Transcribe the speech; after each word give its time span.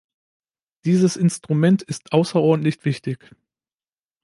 Dieses 0.83 1.15
Instrument 1.15 1.83
ist 1.83 2.11
außerordentlich 2.11 2.83
wichtig. 2.85 3.35